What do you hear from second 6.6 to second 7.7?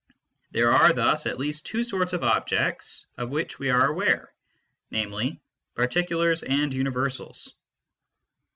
universals.